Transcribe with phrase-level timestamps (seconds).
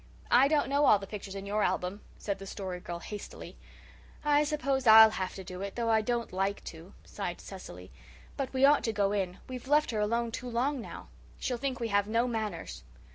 [0.31, 3.55] "I don't know all the pictures in your album," said the Story Girl hastily.
[4.25, 7.91] "I s'pose I'll have to do it, though I don't like to," sighed Cecily.
[8.35, 9.37] "But we ought to go in.
[9.47, 11.09] We've left her alone too long now.
[11.37, 12.83] She'll think we have no manners."